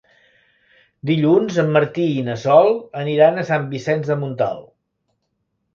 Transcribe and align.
Dilluns 1.09 1.59
en 1.63 1.69
Martí 1.75 2.07
i 2.15 2.25
na 2.31 2.39
Sol 2.45 2.73
aniran 3.05 3.39
a 3.39 3.45
Sant 3.53 3.69
Vicenç 3.77 4.13
de 4.13 4.23
Montalt. 4.25 4.67